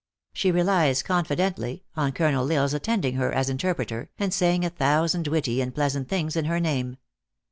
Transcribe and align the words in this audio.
She 0.33 0.49
relies, 0.49 1.03
confidently, 1.03 1.83
on 1.95 2.11
Col. 2.13 2.33
L 2.33 2.51
Isle 2.51 2.63
s 2.63 2.73
attending 2.73 3.17
her 3.17 3.31
as 3.31 3.51
interpreter, 3.51 4.09
and 4.17 4.33
saying 4.33 4.65
a 4.65 4.71
thousand 4.71 5.27
witty 5.27 5.61
and 5.61 5.75
pleas 5.75 5.95
ant 5.95 6.09
things 6.09 6.35
in 6.35 6.45
her 6.45 6.59
name. 6.59 6.97